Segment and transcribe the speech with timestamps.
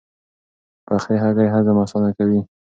[0.85, 2.39] پخې هګۍ هضم اسانه کوي.